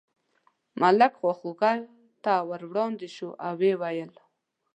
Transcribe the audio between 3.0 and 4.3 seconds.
شو او یې وویل.